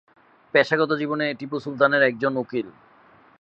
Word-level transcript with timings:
পেশাগত 0.53 0.91
জীবনে 0.93 1.25
টিপু 1.39 1.57
সুলতান 1.59 1.91
একজন 2.01 2.33
উকিল। 2.37 2.67